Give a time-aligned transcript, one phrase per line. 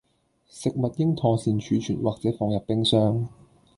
[0.49, 3.29] 食物應妥善儲存或者放入冰箱